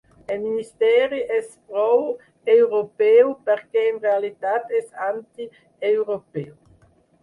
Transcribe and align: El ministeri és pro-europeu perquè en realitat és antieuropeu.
El 0.35 0.39
ministeri 0.43 1.19
és 1.39 1.51
pro-europeu 1.67 3.31
perquè 3.51 3.87
en 3.93 4.03
realitat 4.09 4.77
és 4.83 4.93
antieuropeu. 5.13 6.55